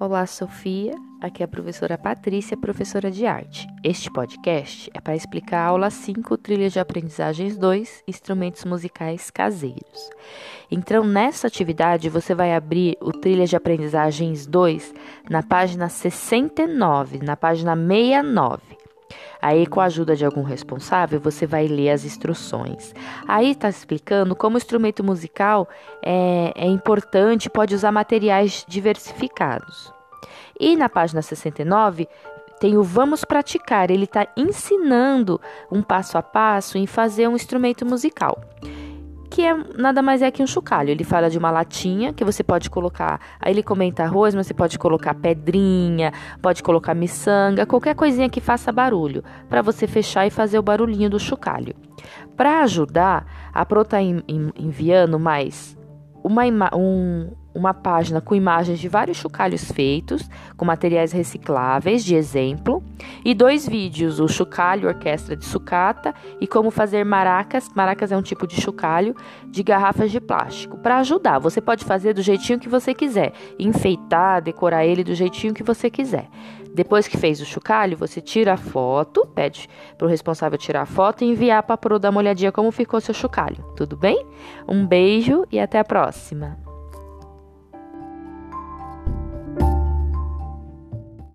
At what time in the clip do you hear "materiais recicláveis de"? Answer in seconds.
60.64-62.14